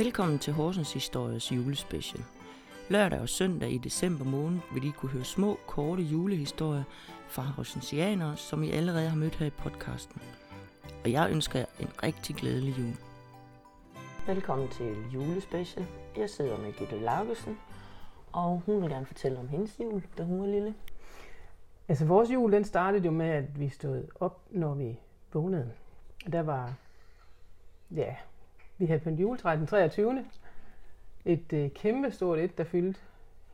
Velkommen 0.00 0.38
til 0.38 0.52
Horsens 0.52 0.92
Histories 0.92 1.52
julespecial. 1.52 2.24
Lørdag 2.88 3.20
og 3.20 3.28
søndag 3.28 3.70
i 3.70 3.78
december 3.78 4.24
måned 4.24 4.60
vil 4.74 4.88
I 4.88 4.90
kunne 4.90 5.12
høre 5.12 5.24
små, 5.24 5.58
korte 5.66 6.02
julehistorier 6.02 6.82
fra 7.28 7.42
horsensianere, 7.42 8.36
som 8.36 8.62
I 8.62 8.70
allerede 8.70 9.08
har 9.08 9.16
mødt 9.16 9.34
her 9.34 9.46
i 9.46 9.50
podcasten. 9.50 10.22
Og 11.04 11.12
jeg 11.12 11.30
ønsker 11.30 11.58
jer 11.58 11.66
en 11.80 11.88
rigtig 12.02 12.36
glædelig 12.36 12.78
jul. 12.78 12.96
Velkommen 14.26 14.68
til 14.68 14.96
julespecial. 15.14 15.86
Jeg 16.16 16.30
sidder 16.30 16.58
med 16.58 16.72
Gitte 16.72 16.98
Laugesen, 16.98 17.58
og 18.32 18.62
hun 18.66 18.82
vil 18.82 18.90
gerne 18.90 19.06
fortælle 19.06 19.38
om 19.38 19.48
hendes 19.48 19.80
jul, 19.80 20.02
da 20.18 20.22
hun 20.22 20.40
var 20.40 20.46
lille. 20.46 20.74
Altså 21.88 22.04
vores 22.04 22.30
jul, 22.30 22.52
den 22.52 22.64
startede 22.64 23.04
jo 23.04 23.10
med, 23.10 23.28
at 23.28 23.60
vi 23.60 23.68
stod 23.68 24.06
op, 24.20 24.40
når 24.50 24.74
vi 24.74 24.98
vågnede. 25.32 25.72
Og 26.26 26.32
der 26.32 26.42
var, 26.42 26.74
ja, 27.90 28.16
vi 28.80 28.86
havde 28.86 29.00
pyntet 29.00 29.20
juletræet 29.20 29.58
den 29.58 29.66
23. 29.66 30.24
Et 31.24 31.52
øh, 31.52 31.70
kæmpe 31.70 32.10
stort 32.10 32.38
et, 32.38 32.58
der 32.58 32.64
fyldte 32.64 33.00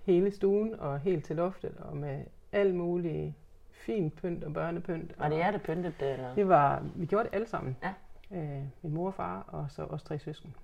hele 0.04 0.30
stuen 0.30 0.74
og 0.74 1.00
helt 1.00 1.24
til 1.24 1.36
loftet, 1.36 1.76
og 1.78 1.96
med 1.96 2.24
alt 2.52 2.74
muligt 2.74 3.34
fint 3.70 4.16
pynt 4.16 4.44
og 4.44 4.52
børnepynt. 4.52 5.18
Var 5.18 5.28
det 5.28 5.38
jer, 5.38 5.50
der 5.50 5.58
pyntede 5.58 5.94
det? 6.00 6.12
Eller? 6.12 6.34
Det 6.34 6.48
var, 6.48 6.86
vi 6.94 7.06
gjorde 7.06 7.24
det 7.24 7.34
alle 7.34 7.46
sammen. 7.46 7.76
Ja. 7.82 7.92
Øh, 8.36 8.62
min 8.82 8.94
mor 8.94 9.06
og 9.06 9.14
far, 9.14 9.44
og 9.48 9.66
så 9.68 9.84
os 9.84 10.02
tre 10.02 10.18
søsken. 10.18 10.54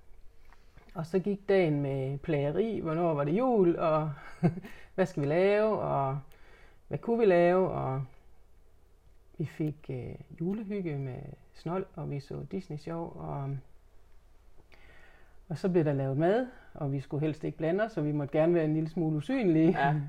Og 0.93 1.05
så 1.05 1.19
gik 1.19 1.49
dagen 1.49 1.81
med 1.81 2.17
plageri, 2.17 2.79
hvornår 2.79 3.13
var 3.13 3.23
det 3.23 3.31
jul, 3.31 3.75
og 3.75 4.11
hvad 4.95 5.05
skal 5.05 5.23
vi 5.23 5.27
lave, 5.27 5.79
og 5.79 6.19
hvad 6.87 6.97
kunne 6.97 7.19
vi 7.19 7.25
lave, 7.25 7.69
og 7.69 8.03
vi 9.37 9.45
fik 9.45 9.89
øh, 9.89 10.15
julehygge 10.41 10.97
med 10.97 11.19
snold, 11.53 11.85
og 11.95 12.11
vi 12.11 12.19
så 12.19 12.45
Disney-show, 12.51 13.19
og, 13.19 13.57
og 15.49 15.57
så 15.57 15.69
blev 15.69 15.85
der 15.85 15.93
lavet 15.93 16.17
mad, 16.17 16.47
og 16.73 16.91
vi 16.91 16.99
skulle 16.99 17.21
helst 17.21 17.43
ikke 17.43 17.57
blande 17.57 17.83
os, 17.83 17.91
så 17.91 18.01
vi 18.01 18.11
måtte 18.11 18.31
gerne 18.31 18.53
være 18.53 18.65
en 18.65 18.73
lille 18.73 18.89
smule 18.89 19.17
usynlige. 19.17 19.79
Ja. 19.87 19.95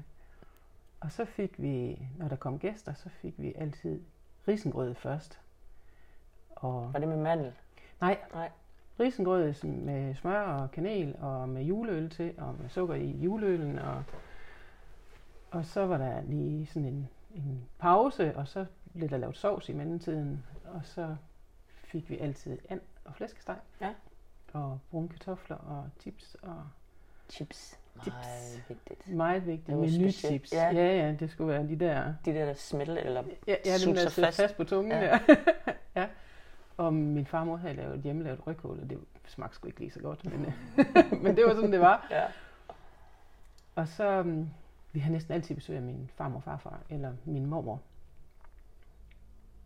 Og 1.00 1.12
så 1.12 1.24
fik 1.24 1.62
vi, 1.62 1.98
når 2.18 2.28
der 2.28 2.36
kom 2.36 2.58
gæster, 2.58 2.94
så 2.94 3.08
fik 3.08 3.34
vi 3.38 3.52
altid 3.56 4.00
risengrød 4.48 4.94
først. 4.94 5.41
Og, 6.50 6.91
Var 6.92 6.98
det 6.98 7.08
med 7.08 7.16
mandel? 7.16 7.52
nej, 8.00 8.18
Nej. 8.34 8.50
risengrød 9.00 9.64
med 9.64 10.14
smør 10.14 10.41
og 10.41 10.70
kanel 10.70 11.16
og 11.20 11.48
med 11.48 11.62
juleøl 11.62 12.10
til 12.10 12.34
og 12.38 12.54
med 12.60 12.69
sukker 12.69 12.94
i 12.94 13.10
juleølen 13.10 13.78
og 13.78 14.02
og 15.50 15.64
så 15.64 15.86
var 15.86 15.98
der 15.98 16.22
lige 16.22 16.66
sådan 16.66 16.88
en, 16.88 17.08
en 17.34 17.64
pause 17.78 18.36
og 18.36 18.48
så 18.48 18.66
blev 18.96 19.08
der 19.08 19.16
lavet 19.16 19.36
sovs 19.36 19.69
i 19.69 19.72
mellemtiden 19.72 20.44
og 20.64 20.80
så 20.84 21.16
fik 21.84 22.10
vi 22.10 22.19
altid 22.19 22.58
and 22.69 22.80
og 23.04 23.14
flæskesteg 23.14 23.56
Ja. 23.80 23.94
Og 24.55 24.78
brune 24.91 25.08
kartofler 25.08 25.56
og 25.56 25.88
chips 26.00 26.36
og 26.42 26.62
Chips. 27.30 27.78
Chips. 28.02 28.16
Meget 28.16 28.64
vigtigt. 28.69 29.08
meget 29.16 29.47
vigtigt 29.47 29.69
var 29.77 29.83
menuchips. 29.83 30.16
specielt. 30.19 30.52
Ja. 30.52 30.70
Ja. 30.72 31.06
ja, 31.06 31.12
det 31.12 31.30
skulle 31.30 31.48
være 31.52 31.69
de 31.69 31.77
der 31.78 32.14
De 32.24 32.33
der, 32.34 32.44
der 32.44 32.55
smelter, 32.55 32.97
eller 32.97 33.22
Ja, 33.47 33.56
ja 33.64 33.75
dem 33.86 33.94
der 33.94 34.08
fast. 34.10 34.36
fast. 34.41 34.56
på 34.56 34.64
tungen 34.64 34.92
Ja. 34.92 35.00
der. 35.00 35.19
ja. 36.00 36.08
Og 36.77 36.94
min 36.94 37.27
farmor 37.27 37.56
havde 37.56 37.75
lavet 37.75 38.00
hjemmelavet 38.02 38.47
rødkål, 38.47 38.80
og 38.80 38.91
det 38.91 38.98
smagte 39.27 39.55
sgu 39.56 39.66
ikke 39.66 39.80
lige 39.80 39.91
så 39.91 40.00
godt, 40.00 40.25
men, 40.25 40.41
men 41.22 41.36
det 41.36 41.44
var 41.47 41.55
sådan, 41.55 41.72
det 41.72 41.80
var. 41.80 42.06
Ja. 42.10 42.25
Og 43.75 43.88
så, 43.88 44.20
um, 44.20 44.50
vi 44.92 45.00
har 45.00 45.10
næsten 45.10 45.34
altid 45.34 45.55
besøg 45.55 45.77
af 45.77 45.82
min 45.82 46.10
farmor 46.14 46.36
og 46.36 46.42
farfar, 46.42 46.80
eller 46.91 47.12
min 47.25 47.47
mormor. 47.47 47.80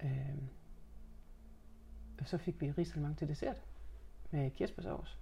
Øhm, 0.03 0.48
og 2.20 2.27
så 2.28 2.39
fik 2.39 2.61
vi 2.61 2.70
risalemang 2.78 3.19
til 3.19 3.28
dessert 3.28 3.56
med 4.31 4.51
kirsebærsovs. 4.51 5.19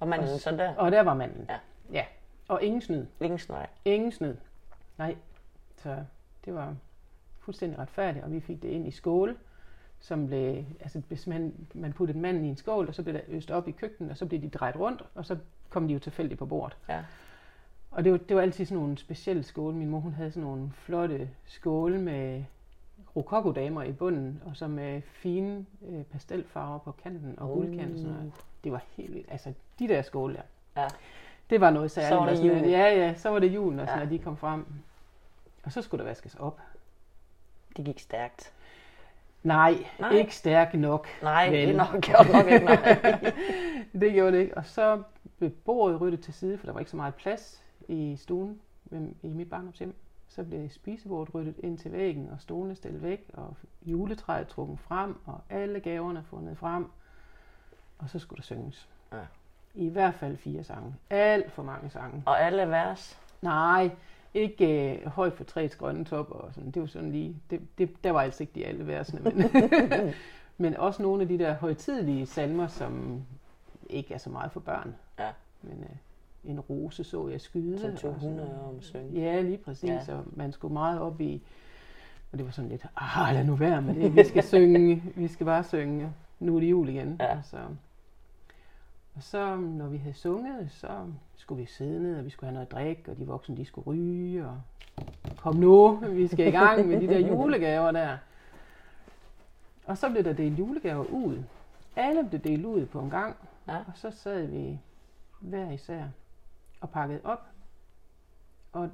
Og 0.00 0.08
manden 0.08 0.34
Og 0.34 0.40
så 0.40 0.50
der? 0.50 0.74
Og 0.74 0.92
der 0.92 1.00
var 1.00 1.14
manden. 1.14 1.46
Ja. 1.48 1.58
ja. 1.92 2.04
Og 2.48 2.62
ingen 2.62 2.80
snyd. 2.80 3.06
Ingen 3.20 3.38
snøj. 3.38 3.66
Ingen 3.84 4.12
snyd. 4.12 4.36
Nej. 4.98 5.16
Så 5.76 6.04
det 6.44 6.54
var 6.54 6.76
fuldstændig 7.38 7.78
retfærdigt, 7.78 8.24
og 8.24 8.32
vi 8.32 8.40
fik 8.40 8.62
det 8.62 8.68
ind 8.68 8.86
i 8.86 8.90
skåle, 8.90 9.36
som 10.00 10.26
blev, 10.26 10.64
altså 10.80 11.02
hvis 11.08 11.26
man, 11.26 11.54
man 11.74 11.92
puttede 11.92 12.18
manden 12.18 12.44
i 12.44 12.48
en 12.48 12.56
skål, 12.56 12.88
og 12.88 12.94
så 12.94 13.02
blev 13.02 13.14
der 13.14 13.20
øst 13.28 13.50
op 13.50 13.68
i 13.68 13.70
køkkenet, 13.70 14.10
og 14.10 14.16
så 14.16 14.26
blev 14.26 14.42
de 14.42 14.48
drejet 14.48 14.76
rundt, 14.76 15.02
og 15.14 15.24
så 15.24 15.38
kom 15.68 15.88
de 15.88 15.94
jo 15.94 16.00
tilfældigt 16.00 16.38
på 16.38 16.46
bordet. 16.46 16.76
Ja. 16.88 17.04
Og 17.90 18.04
det 18.04 18.12
var, 18.12 18.18
det 18.18 18.36
var 18.36 18.42
altid 18.42 18.64
sådan 18.64 18.82
nogle 18.82 18.98
specielle 18.98 19.42
skåle. 19.42 19.76
Min 19.76 19.88
mor, 19.88 20.00
hun 20.00 20.12
havde 20.12 20.30
sådan 20.30 20.42
nogle 20.42 20.70
flotte 20.72 21.30
skåle 21.44 21.98
med 21.98 22.44
rokokodamer 23.18 23.82
i 23.82 23.92
bunden, 23.92 24.42
og 24.46 24.56
så 24.56 24.68
med 24.68 25.02
fine 25.02 25.66
øh, 25.88 26.04
pastelfarver 26.04 26.78
på 26.78 26.92
kanten 26.92 27.38
og 27.38 27.50
Uh. 27.50 27.56
guldkant 27.56 27.92
og 27.92 27.98
sådan 27.98 28.12
noget. 28.14 28.32
Det 28.64 28.72
var 28.72 28.82
helt 28.96 29.14
vildt. 29.14 29.26
Altså, 29.32 29.52
de 29.78 29.88
der 29.88 30.02
skåle 30.02 30.34
der. 30.34 30.82
Ja. 30.82 30.88
Det 31.50 31.60
var 31.60 31.70
noget 31.70 31.90
særligt. 31.90 32.08
Så 32.08 32.16
var 32.16 32.30
det 32.30 32.48
jul. 32.48 32.56
at- 32.64 32.70
Ja, 32.70 32.96
ja, 33.06 33.14
så 33.14 33.28
var 33.30 33.38
det 33.38 33.54
julen, 33.54 33.80
og 33.80 33.88
sådan, 33.88 34.02
Ja. 34.08 34.14
de 34.14 34.18
kom 34.18 34.36
frem. 34.36 34.64
Og 35.64 35.72
så 35.72 35.82
skulle 35.82 36.04
der 36.04 36.10
vaskes 36.10 36.34
op. 36.34 36.60
Det 37.76 37.84
gik 37.84 37.98
stærkt. 38.00 38.52
Nej, 39.42 39.74
Nej. 40.00 40.10
Ikke 40.10 40.34
stærk 40.36 40.74
nok. 40.74 41.06
Nej, 41.22 41.50
Vel. 41.50 41.68
det 41.68 41.76
nok 41.76 42.00
gjort 42.00 42.26
nok 42.32 42.46
ikke. 42.46 42.64
Nej. 42.66 43.32
det 44.00 44.12
gjorde 44.12 44.32
det 44.32 44.38
ikke. 44.42 44.56
Og 44.56 44.66
så 44.66 45.02
blev 45.38 45.50
bordet 45.50 46.00
ryddet 46.00 46.20
til 46.20 46.34
side, 46.34 46.58
for 46.58 46.66
der 46.66 46.72
var 46.72 46.78
ikke 46.80 46.90
så 46.90 46.96
meget 46.96 47.14
plads 47.14 47.62
i 47.88 48.16
stuen 48.16 48.60
i 49.22 49.28
mit 49.28 49.50
barndomshjem. 49.50 49.94
Så 50.28 50.44
blev 50.44 50.68
spisebordet 50.70 51.34
ryddet 51.34 51.54
ind 51.58 51.78
til 51.78 51.92
væggen, 51.92 52.28
og 52.30 52.40
stolene 52.40 52.74
stillet 52.74 53.02
væk, 53.02 53.30
og 53.34 53.56
juletræet 53.82 54.48
trukket 54.48 54.78
frem, 54.78 55.16
og 55.26 55.40
alle 55.50 55.80
gaverne 55.80 56.24
fundet 56.30 56.58
frem. 56.58 56.86
Og 57.98 58.10
så 58.10 58.18
skulle 58.18 58.36
der 58.36 58.42
synges. 58.42 58.88
Ja. 59.12 59.20
I 59.74 59.88
hvert 59.88 60.14
fald 60.14 60.36
fire 60.36 60.64
sange. 60.64 60.94
Alt 61.10 61.52
for 61.52 61.62
mange 61.62 61.90
sange. 61.90 62.22
Og 62.26 62.40
alle 62.42 62.68
vers. 62.68 63.18
Nej, 63.42 63.90
ikke 64.34 64.94
øh, 64.94 65.06
højt 65.06 65.32
for 65.32 65.44
træets 65.44 65.76
grønne 65.76 66.04
top 66.04 66.30
og 66.30 66.54
sådan. 66.54 66.70
Det 66.70 66.82
var 66.82 66.88
sådan 66.88 67.12
lige, 67.12 67.36
det, 67.50 67.78
det, 67.78 68.04
der 68.04 68.10
var 68.10 68.22
altså 68.22 68.42
ikke 68.42 68.52
de 68.54 68.66
alle 68.66 68.86
versene, 68.86 69.20
men, 69.20 69.50
men 70.58 70.76
også 70.76 71.02
nogle 71.02 71.22
af 71.22 71.28
de 71.28 71.38
der 71.38 71.54
højtidelige 71.54 72.26
salmer, 72.26 72.66
som 72.66 73.22
ikke 73.90 74.14
er 74.14 74.18
så 74.18 74.30
meget 74.30 74.52
for 74.52 74.60
børn. 74.60 74.94
Ja. 75.18 75.30
Men 75.62 75.82
øh, 75.82 75.96
en 76.44 76.60
rose 76.60 77.04
så 77.04 77.28
jeg 77.28 77.40
skyde. 77.40 77.78
Som 77.78 77.90
og 77.92 77.96
tog 77.98 78.14
sådan 78.20 78.28
100 78.38 78.48
noget. 78.48 78.68
om 78.74 78.82
synge. 78.82 79.20
Ja, 79.20 79.40
lige 79.40 79.58
præcis. 79.58 79.90
Ja. 80.08 80.14
Og 80.14 80.24
man 80.32 80.52
skulle 80.52 80.72
meget 80.72 81.00
op 81.00 81.20
i, 81.20 81.42
og 82.32 82.38
det 82.38 82.46
var 82.46 82.52
sådan 82.52 82.70
lidt, 82.70 82.86
ah, 82.96 83.34
lad 83.34 83.44
nu 83.44 83.54
være 83.54 83.82
med 83.82 83.94
det. 83.94 84.16
Vi 84.16 84.24
skal 84.24 84.42
synge, 84.54 85.02
vi 85.16 85.28
skal 85.28 85.46
bare 85.46 85.64
synge. 85.64 86.12
Nu 86.40 86.56
er 86.56 86.60
det 86.60 86.70
jul 86.70 86.88
igen. 86.88 87.16
Ja. 87.20 87.36
Og, 87.36 87.44
så, 87.44 87.56
og 89.14 89.22
så, 89.22 89.56
når 89.56 89.86
vi 89.88 89.96
havde 89.96 90.14
sunget, 90.14 90.70
så 90.70 90.88
skulle 91.36 91.60
vi 91.60 91.66
sidde 91.66 92.02
ned, 92.02 92.18
og 92.18 92.24
vi 92.24 92.30
skulle 92.30 92.48
have 92.48 92.54
noget 92.54 92.66
at 92.66 92.72
drikke, 92.72 93.10
og 93.10 93.18
de 93.18 93.26
voksne, 93.26 93.56
de 93.56 93.64
skulle 93.64 93.86
ryge, 93.86 94.46
og 94.46 94.60
kom 95.36 95.56
nu, 95.56 95.96
vi 95.96 96.26
skal 96.26 96.46
i 96.46 96.50
gang 96.50 96.88
med 96.88 97.00
de 97.00 97.06
der 97.06 97.18
julegaver 97.18 97.90
der. 97.92 98.16
Og 99.86 99.98
så 99.98 100.10
blev 100.10 100.24
der 100.24 100.32
delt 100.32 100.58
julegaver 100.58 101.04
ud. 101.04 101.42
Alle 101.96 102.24
blev 102.28 102.40
delt 102.40 102.64
ud 102.64 102.86
på 102.86 103.00
en 103.00 103.10
gang, 103.10 103.36
Ja. 103.68 103.76
og 103.76 103.92
så 103.94 104.10
sad 104.10 104.46
vi 104.46 104.78
hver 105.40 105.70
især 105.70 106.02
og 106.80 106.90
pakkede 106.90 107.20
op. 107.24 107.46
Og 108.72 108.90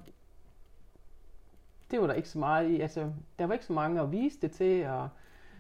det 1.91 2.01
var 2.01 2.07
der 2.07 2.15
ikke 2.15 2.29
så 2.29 2.39
meget 2.39 2.71
i. 2.71 2.81
Altså, 2.81 3.13
der 3.39 3.47
var 3.47 3.53
ikke 3.53 3.67
så 3.67 3.73
mange 3.73 4.01
at 4.01 4.13
vise 4.13 4.41
det 4.41 4.51
til, 4.51 4.87
og 4.87 5.09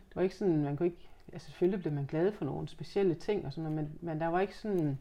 det 0.08 0.16
var 0.16 0.22
ikke 0.22 0.36
sådan, 0.36 0.62
man 0.64 0.76
kunne 0.76 0.86
ikke... 0.86 1.10
Altså, 1.32 1.46
selvfølgelig 1.46 1.80
blev 1.80 1.92
man 1.92 2.06
glad 2.06 2.32
for 2.32 2.44
nogle 2.44 2.68
specielle 2.68 3.14
ting 3.14 3.46
og 3.46 3.52
sådan 3.52 3.70
noget, 3.70 3.84
men, 3.84 3.98
men 4.00 4.20
der 4.20 4.26
var 4.26 4.40
ikke 4.40 4.58
sådan... 4.58 4.98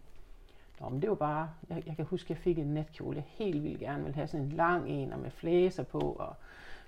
Nå, 0.79 0.89
men 0.89 1.01
det 1.01 1.09
var 1.09 1.15
bare... 1.15 1.49
Jeg, 1.69 1.83
jeg 1.85 1.95
kan 1.95 2.05
huske, 2.05 2.33
jeg 2.33 2.37
fik 2.37 2.59
en 2.59 2.73
natkjole, 2.73 3.15
jeg 3.15 3.25
helt 3.27 3.63
vildt 3.63 3.79
gerne 3.79 4.03
ville 4.03 4.15
have 4.15 4.27
sådan 4.27 4.45
en 4.45 4.51
lang 4.51 4.89
en, 4.89 5.13
og 5.13 5.19
med 5.19 5.31
flæser 5.31 5.83
på, 5.83 5.99
og 5.99 6.35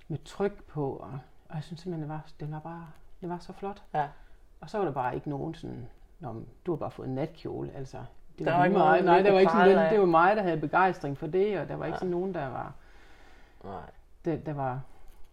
med 0.08 0.18
tryk 0.24 0.64
på, 0.64 0.90
og, 0.90 1.18
og 1.48 1.54
jeg 1.54 1.64
synes 1.64 1.80
simpelthen, 1.80 2.02
det 2.02 2.08
var, 2.08 2.30
den 2.40 2.52
var 2.52 2.60
bare... 2.60 2.86
Det 3.20 3.28
var 3.28 3.38
så 3.38 3.52
flot. 3.52 3.82
Ja. 3.94 4.08
Og 4.60 4.70
så 4.70 4.78
var 4.78 4.84
der 4.84 4.92
bare 4.92 5.14
ikke 5.14 5.30
nogen 5.30 5.54
sådan... 5.54 5.88
Nå, 6.20 6.32
men 6.32 6.48
du 6.66 6.72
har 6.72 6.76
bare 6.76 6.90
fået 6.90 7.08
en 7.08 7.14
natkjole, 7.14 7.72
altså. 7.72 8.04
Det 8.38 8.46
Der 8.46 8.56
var 8.56 8.64
ikke 8.64 8.76
mig. 8.78 8.86
nogen, 8.88 9.04
Nej, 9.04 9.22
der 9.22 9.32
var 9.32 9.38
ikke 9.40 9.52
sådan, 9.52 9.78
af. 9.78 9.90
det 9.90 10.00
var 10.00 10.06
mig, 10.06 10.36
der 10.36 10.42
havde 10.42 10.60
begejstring 10.60 11.18
for 11.18 11.26
det, 11.26 11.58
og 11.60 11.68
der 11.68 11.74
var 11.76 11.84
ikke 11.84 11.94
Ja. 11.94 11.98
sådan 11.98 12.10
nogen, 12.10 12.34
der 12.34 12.46
var... 12.46 12.74
Nej. 13.64 13.90
Der, 14.24 14.36
der 14.36 14.52
var 14.52 14.80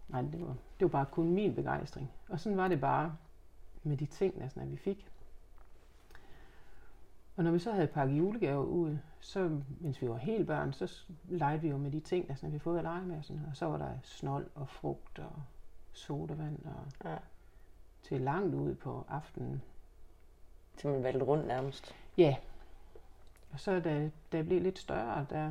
nej, 0.08 0.22
det 0.22 0.40
var, 0.40 0.46
det 0.46 0.80
var 0.80 0.88
bare 0.88 1.06
kun 1.06 1.28
min 1.32 1.54
begejstring. 1.54 2.10
Og 2.28 2.40
sådan 2.40 2.58
var 2.58 2.68
det 2.68 2.80
bare 2.80 3.16
med 3.82 3.96
de 3.96 4.06
ting, 4.06 4.38
næsten, 4.38 4.60
at 4.62 4.70
vi 4.70 4.76
fik. 4.76 5.10
Og 7.36 7.44
når 7.44 7.50
vi 7.50 7.58
så 7.58 7.72
havde 7.72 7.86
pakket 7.86 8.18
julegaver 8.18 8.64
ud, 8.64 8.98
så 9.20 9.60
mens 9.80 10.02
vi 10.02 10.08
var 10.08 10.16
helt 10.16 10.46
børn, 10.46 10.72
så 10.72 11.04
legede 11.28 11.60
vi 11.60 11.68
jo 11.68 11.76
med 11.76 11.90
de 11.90 12.00
ting, 12.00 12.28
næsten, 12.28 12.52
vi 12.52 12.58
fået 12.58 12.78
at 12.78 12.84
lege 12.84 13.02
med. 13.02 13.16
Og, 13.18 13.24
sådan, 13.24 13.42
og 13.50 13.56
så 13.56 13.66
var 13.66 13.76
der 13.78 13.90
snold 14.02 14.46
og 14.54 14.68
frugt 14.68 15.18
og 15.18 15.32
sodavand 15.92 16.58
og 16.64 17.10
Ja. 17.10 17.16
til 18.02 18.20
langt 18.20 18.54
ud 18.54 18.74
på 18.74 19.04
aftenen. 19.08 19.62
Til 20.76 20.90
man 20.90 21.02
valgte 21.02 21.24
rundt 21.24 21.46
nærmest. 21.46 21.94
Ja. 22.18 22.36
Og 23.54 23.60
så 23.60 23.80
da, 23.80 24.10
da 24.32 24.36
jeg 24.36 24.46
blev 24.46 24.62
lidt 24.62 24.78
større, 24.78 25.26
der, 25.30 25.50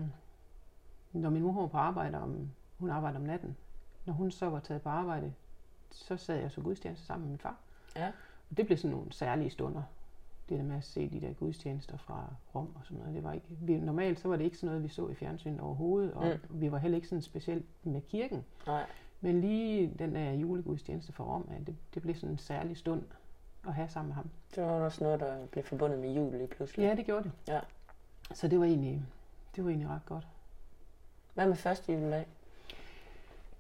når 1.14 1.30
min 1.30 1.42
mor 1.42 1.62
var 1.62 1.68
på 1.68 1.78
arbejde, 1.78 2.18
om, 2.18 2.50
hun 2.78 2.90
arbejdede 2.90 3.20
om 3.20 3.26
natten, 3.26 3.58
når 4.06 4.14
hun 4.14 4.32
så 4.32 4.50
var 4.50 4.60
taget 4.60 4.82
på 4.82 4.90
arbejde, 4.90 5.34
så 5.92 6.18
sad 6.18 6.40
jeg 6.40 6.52
så 6.52 6.62
gudstjeneste 6.62 7.06
sammen 7.06 7.26
med 7.26 7.32
min 7.32 7.40
far. 7.40 7.58
Ja. 7.96 8.08
Og 8.52 8.58
det 8.58 8.66
blev 8.66 8.78
sådan 8.78 8.96
nogle 8.96 9.12
særlige 9.14 9.50
stunder. 9.50 9.84
det 10.50 10.58
der 10.58 10.64
med 10.64 10.76
at 10.78 10.84
se 10.84 11.10
de 11.10 11.22
der 11.22 11.34
gudstjenester 11.34 11.98
fra 11.98 12.26
Rom 12.56 12.76
og 12.76 12.82
sådan 12.84 12.98
noget. 12.98 13.16
Det 13.16 13.24
var 13.24 13.34
ikke, 13.34 13.48
vi, 13.50 13.78
normalt 13.78 14.20
så 14.20 14.28
var 14.28 14.36
det 14.36 14.44
ikke 14.44 14.58
sådan 14.58 14.68
noget, 14.68 14.84
vi 14.84 14.90
så 14.90 15.08
i 15.08 15.16
fjernsynet 15.16 15.60
overhovedet, 15.60 16.14
og 16.14 16.26
mm. 16.50 16.62
vi 16.62 16.72
var 16.72 16.78
heller 16.78 16.96
ikke 16.96 17.08
sådan 17.08 17.22
specielt 17.22 17.66
med 17.84 18.02
kirken. 18.02 18.46
Nej. 18.68 18.86
Men 19.22 19.42
lige 19.42 19.94
den 20.00 20.16
der 20.16 20.32
julegudstjeneste 20.32 21.14
fra 21.14 21.24
Rom, 21.24 21.50
det, 21.66 21.76
det 21.94 22.02
blev 22.02 22.16
sådan 22.16 22.30
en 22.30 22.38
særlig 22.38 22.78
stund 22.78 23.04
at 23.68 23.74
have 23.74 23.90
sammen 23.90 24.08
med 24.08 24.16
ham. 24.16 24.30
Det 24.56 24.64
var 24.64 24.70
også 24.72 25.04
noget, 25.04 25.20
der 25.20 25.46
blev 25.46 25.64
forbundet 25.64 26.00
med 26.00 26.14
jul 26.14 26.34
lige 26.34 26.48
pludselig. 26.48 26.84
Ja, 26.84 26.96
det 26.96 27.06
gjorde 27.06 27.24
det. 27.24 27.32
Ja. 27.48 27.60
Så 28.34 28.48
det 28.48 28.60
var 28.60 28.66
egentlig, 28.66 29.06
det 29.56 29.64
var 29.64 29.70
egentlig 29.70 29.90
ret 29.90 30.06
godt. 30.06 30.28
Hvad 31.34 31.48
med 31.48 31.56
første 31.56 31.94
juledag? 31.94 32.28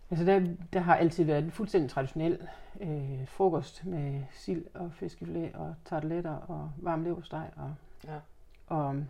Altså 0.09 0.25
der, 0.25 0.55
der 0.73 0.79
har 0.79 0.95
altid 0.95 1.23
været 1.23 1.43
en 1.43 1.51
fuldstændig 1.51 1.89
traditionel 1.91 2.47
øh, 2.79 3.27
frokost 3.27 3.85
med 3.85 4.23
sild 4.31 4.65
og 4.73 4.91
fiskefilet 4.93 5.53
og 5.55 5.75
tarteletter 5.85 6.31
og 6.35 6.71
varm 6.77 7.03
leverpostej 7.03 7.51
og, 7.55 7.75
Ja. 8.03 8.19
og 8.67 9.03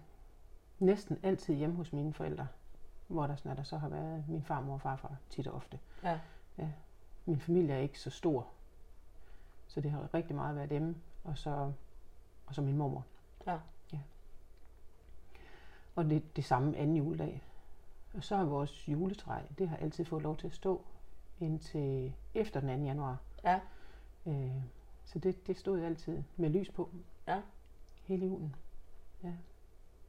næsten 0.79 1.19
altid 1.23 1.55
hjemme 1.55 1.75
hos 1.75 1.93
mine 1.93 2.13
forældre, 2.13 2.47
hvor 3.07 3.27
der, 3.27 3.35
sådan, 3.35 3.57
der 3.57 3.63
så 3.63 3.77
har 3.77 3.89
været 3.89 4.23
min 4.27 4.43
farmor 4.43 4.73
og 4.73 4.81
farfar 4.81 5.15
tit 5.29 5.47
og 5.47 5.53
ofte. 5.55 5.79
Ja. 6.03 6.19
ja. 6.57 6.67
Min 7.25 7.39
familie 7.39 7.73
er 7.75 7.79
ikke 7.79 7.99
så 7.99 8.09
stor, 8.09 8.47
så 9.67 9.81
det 9.81 9.91
har 9.91 10.13
rigtig 10.13 10.35
meget 10.35 10.55
været 10.55 10.69
dem, 10.69 10.95
og 11.23 11.37
så, 11.37 11.71
og 12.47 12.55
så 12.55 12.61
min 12.61 12.77
mormor. 12.77 13.05
Ja. 13.47 13.57
Og 15.95 16.05
det, 16.05 16.35
det 16.35 16.45
samme 16.45 16.77
anden 16.77 16.95
juledag. 16.95 17.41
Og 18.13 18.23
så 18.23 18.35
har 18.35 18.43
vores 18.43 18.89
juletræ, 18.89 19.39
det 19.57 19.69
har 19.69 19.77
altid 19.77 20.05
fået 20.05 20.23
lov 20.23 20.37
til 20.37 20.47
at 20.47 20.53
stå 20.53 20.81
indtil 21.39 22.13
efter 22.33 22.59
den 22.59 22.79
2. 22.79 22.85
januar. 22.85 23.17
Ja. 23.43 23.59
Øh, 24.27 24.51
så 25.05 25.19
det, 25.19 25.47
det 25.47 25.57
stod 25.57 25.81
altid 25.81 26.23
med 26.37 26.49
lys 26.49 26.69
på. 26.69 26.89
Ja. 27.27 27.41
Hele 28.05 28.25
julen. 28.25 28.55
Ja. 29.23 29.31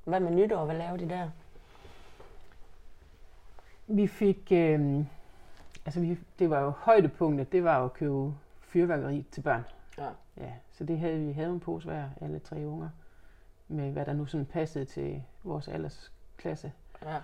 Hvad 0.05 0.21
med 0.21 0.31
nytår? 0.31 0.65
Hvad 0.65 0.77
laver 0.77 0.97
de 0.97 1.09
der? 1.09 1.31
Vi 3.87 4.07
fik, 4.07 4.53
øh, 4.53 5.05
altså 5.87 6.01
vi, 6.01 6.19
det 6.39 6.51
var 6.51 6.61
jo 6.61 6.71
højdepunktet, 6.71 7.53
det 7.53 7.65
var 7.65 7.79
jo 7.79 7.85
at 7.85 7.93
købe 7.93 8.35
fyrværkeri 8.61 9.27
til 9.31 9.41
børn. 9.41 9.65
Ja. 9.99 10.09
Ja, 10.37 10.53
så 10.73 10.85
det 10.85 10.99
havde 10.99 11.27
vi 11.27 11.33
havde 11.33 11.51
en 11.51 11.61
pose 11.61 11.89
hver, 11.89 12.09
alle 12.21 12.39
tre 12.39 12.67
unger, 12.67 12.89
med 13.69 13.93
hvad 13.93 14.07
der 14.07 14.13
nu 14.13 14.27
sådan 14.27 14.47
passede 14.47 14.85
til 14.85 15.23
vores 15.45 15.69
aldersklasse. 15.69 16.73
Ja. 17.03 17.21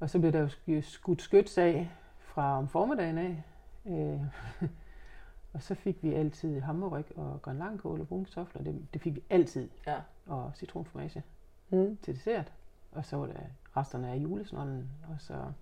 Og 0.00 0.10
så 0.10 0.18
blev 0.18 0.32
der 0.32 0.40
jo 0.40 0.46
sk- 0.46 0.80
skudt 0.82 1.22
skyts 1.22 1.58
af 1.58 1.90
fra 2.20 2.58
om 2.58 2.68
formiddagen 2.68 3.18
af. 3.18 3.42
Øh, 3.86 4.20
og 5.54 5.62
så 5.62 5.74
fik 5.74 6.02
vi 6.02 6.14
altid 6.14 6.60
hammerryg 6.60 7.06
og 7.18 7.42
grønlangkål 7.42 8.00
og 8.00 8.08
brune 8.08 8.24
kartofler. 8.24 8.62
Det, 8.62 8.86
det 8.94 9.02
fik 9.02 9.14
vi 9.14 9.22
altid. 9.30 9.68
Ja. 9.86 9.96
Og 10.26 10.52
citronformage 10.54 11.22
Mm. 11.70 11.96
til 12.02 12.14
dessert. 12.14 12.52
Og 12.92 13.04
så 13.04 13.16
var 13.16 13.26
der 13.26 13.40
resterne 13.76 14.08
af 14.10 14.16
julesnonden. 14.16 14.90
Og 15.08 15.16
så 15.18 15.52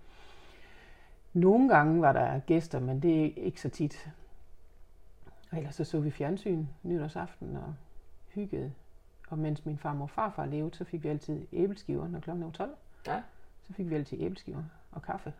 nogle 1.32 1.68
gange 1.68 2.00
var 2.02 2.12
der 2.12 2.38
gæster, 2.38 2.80
men 2.80 3.02
det 3.02 3.24
er 3.26 3.30
ikke 3.44 3.60
så 3.60 3.68
tit. 3.68 4.10
Og 5.50 5.58
ellers 5.58 5.74
så 5.74 5.84
så 5.84 6.00
vi 6.00 6.10
fjernsyn 6.10 6.66
nytårsaften 6.82 7.56
og 7.56 7.74
hyggede. 8.34 8.72
Og 9.32 9.38
mens 9.38 9.66
min 9.66 9.78
farmor 9.78 10.02
og 10.04 10.10
farfar 10.10 10.46
levede, 10.46 10.74
så 10.76 10.84
fik 10.84 11.02
vi 11.04 11.08
altid 11.08 11.46
æbleskiver, 11.52 12.08
når 12.08 12.20
klokken 12.20 12.44
var 12.44 12.50
12. 12.50 12.74
Ja. 13.06 13.22
Så 13.62 13.72
fik 13.72 13.90
vi 13.90 13.94
altid 13.94 14.20
æbleskiver 14.20 14.62
og 14.90 15.02
kaffe. 15.02 15.32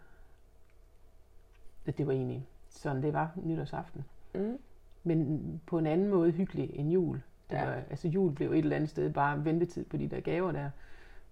Det, 1.87 1.99
det 1.99 2.07
var 2.07 2.13
egentlig 2.13 2.47
sådan, 2.69 3.03
det 3.03 3.13
var 3.13 3.31
nytårsaften. 3.37 4.05
Mm. 4.35 4.59
Men 5.05 5.61
på 5.67 5.79
en 5.79 5.87
anden 5.87 6.09
måde 6.09 6.31
hyggelig 6.31 6.71
end 6.75 6.91
jul. 6.91 7.23
Det 7.51 7.57
Ja. 7.57 7.65
var, 7.65 7.73
altså 7.73 8.09
jul 8.09 8.33
blev 8.35 8.53
et 8.53 8.59
eller 8.59 8.77
andet 8.77 8.91
sted 8.91 9.13
bare 9.13 9.45
ventetid 9.45 9.85
på 9.85 9.97
de 9.97 10.09
der 10.09 10.21
gaver 10.21 10.53
der, 10.53 10.71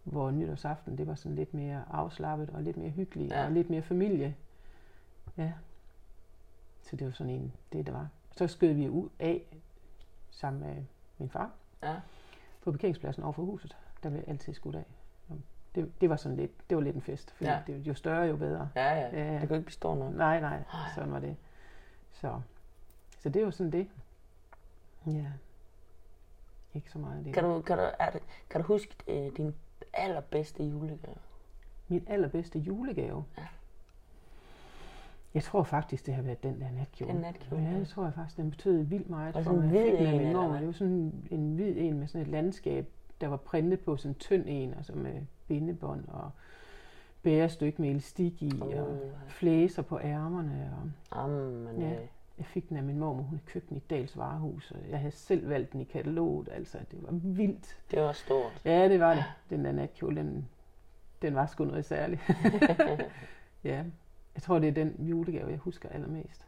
hvor 0.04 0.30
nytårsaften 0.30 0.98
det 0.98 1.06
var 1.06 1.14
sådan 1.14 1.36
lidt 1.36 1.54
mere 1.54 1.84
afslappet 1.90 2.50
og 2.50 2.62
lidt 2.62 2.76
mere 2.76 2.90
hyggeligt 2.90 3.32
Ja. 3.32 3.44
og 3.44 3.52
lidt 3.52 3.70
mere 3.70 3.82
familie. 3.82 4.36
Ja. 5.36 5.52
Så 6.82 6.96
det 6.96 7.06
var 7.06 7.12
sådan 7.12 7.32
en, 7.32 7.52
det 7.72 7.86
der 7.86 7.92
var. 7.92 8.08
Så 8.36 8.46
skød 8.46 8.72
vi 8.72 8.88
ud 8.88 9.08
af 9.18 9.42
sammen 10.30 10.62
med 10.62 10.76
min 11.18 11.28
far 11.28 11.50
Ja. 11.82 11.94
På 12.62 12.70
parkeringspladsen 12.72 13.22
over 13.22 13.32
for 13.32 13.42
huset. 13.42 13.76
Der 14.02 14.10
blev 14.10 14.22
altid 14.26 14.54
skudt 14.54 14.76
af. 14.76 14.84
Det, 15.74 15.92
det 16.00 16.10
var 16.10 16.16
sådan 16.16 16.36
lidt, 16.36 16.70
det 16.70 16.76
var 16.76 16.82
lidt 16.82 16.96
en 16.96 17.02
fest, 17.02 17.30
fordi 17.30 17.50
Ja. 17.50 17.60
det, 17.66 17.86
jo 17.86 17.94
større 17.94 18.22
jo 18.26 18.36
bedre. 18.36 18.68
Ja, 18.76 18.94
ja. 18.94 19.24
Ja. 19.32 19.40
Det 19.40 19.48
kan 19.48 19.56
ikke 19.56 19.66
bestå 19.66 19.94
noget. 19.94 20.16
Nej, 20.16 20.40
nej, 20.40 20.62
sådan 20.94 21.12
var 21.12 21.18
det. 21.18 21.36
Så, 22.12 22.40
så 23.18 23.28
det 23.28 23.44
var 23.44 23.50
sådan 23.50 23.72
det. 23.72 23.88
Ja. 25.06 25.26
Ikke 26.74 26.90
så 26.90 26.98
meget 26.98 27.24
det. 27.24 27.34
Kan 27.34 27.44
du, 27.44 27.60
kan 27.62 27.78
du, 27.78 27.84
er 27.98 28.10
det, 28.10 28.22
kan 28.50 28.60
du 28.60 28.66
huske 28.66 28.94
øh, 29.08 29.36
din 29.36 29.54
allerbedste 29.92 30.64
julegave? 30.64 31.16
Min 31.88 32.04
allerbedste 32.08 32.58
julegave? 32.58 33.24
Ja. 33.38 33.46
Jeg 35.34 35.42
tror 35.42 35.62
faktisk, 35.62 36.06
det 36.06 36.14
har 36.14 36.22
været 36.22 36.42
den 36.42 36.60
der 36.60 36.70
natkjole. 36.78 37.12
Den 37.12 37.20
natkjole, 37.20 37.62
Ja, 37.62 37.78
det 37.78 37.88
tror 37.88 38.04
jeg 38.04 38.14
faktisk, 38.14 38.36
den 38.36 38.50
betød 38.50 38.82
vildt 38.82 39.10
meget 39.10 39.36
Og 39.36 39.44
for 39.44 39.52
mig. 39.52 39.64
en 39.64 39.68
hvid 39.70 39.88
en, 39.98 40.32
mor. 40.32 40.48
hvad? 40.48 40.58
Det 40.58 40.66
var 40.66 40.72
sådan 40.72 41.12
en 41.30 41.54
hvid 41.54 41.74
en 41.76 41.98
med 41.98 42.06
sådan 42.06 42.20
et 42.22 42.28
landskab, 42.28 42.88
der 43.20 43.28
var 43.28 43.36
printet 43.36 43.80
på 43.80 43.96
sådan 43.96 44.10
en 44.10 44.14
tynd 44.14 44.44
en, 44.46 44.74
altså 44.74 44.92
med 44.94 45.12
bindebånd 45.48 46.08
og 46.08 46.30
bærestykke 47.22 47.82
med 47.82 47.90
elastik 47.90 48.42
i, 48.42 48.52
Uh, 48.60 48.66
og 48.78 48.98
flæser 49.28 49.82
på 49.82 49.98
ærmerne. 50.00 50.70
Og 51.10 51.18
Jamen, 51.30 51.80
Ja. 51.80 51.88
jeg 52.38 52.46
fik 52.46 52.68
den 52.68 52.76
af 52.76 52.82
min 52.82 52.98
mor, 52.98 53.12
hun 53.12 53.24
havde 53.24 53.42
købt 53.46 53.68
den 53.68 53.76
i 53.76 53.80
Dals 53.90 54.16
Varehus, 54.16 54.70
og 54.70 54.78
jeg 54.90 54.98
havde 54.98 55.10
selv 55.14 55.48
valgt 55.48 55.72
den 55.72 55.80
i 55.80 55.84
kataloget. 55.84 56.48
Altså, 56.52 56.78
det 56.90 56.98
var 57.02 57.10
vildt. 57.12 57.76
det 57.90 58.00
var 58.02 58.12
stort. 58.12 58.62
Ja, 58.64 58.88
det 58.88 59.00
var 59.00 59.14
det. 59.14 59.24
Den 59.50 59.64
der 59.64 59.72
natkjole, 59.72 60.20
den, 60.20 60.48
den 61.22 61.34
var 61.34 61.46
sgu 61.46 61.64
noget 61.64 61.84
særligt. 61.84 62.20
ja, 63.64 63.84
jeg 64.34 64.42
tror, 64.42 64.58
det 64.58 64.68
er 64.68 64.72
den 64.72 64.94
julegave, 64.98 65.50
jeg 65.50 65.58
husker 65.58 65.88
allermest. 65.88 66.46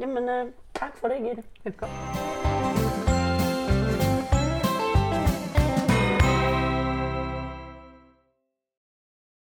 Jamen, 0.00 0.28
øh, 0.28 0.52
tak 0.74 0.96
for 0.96 1.08
det, 1.08 1.18
Gitte. 1.22 1.42
Velkommen. 1.64 3.07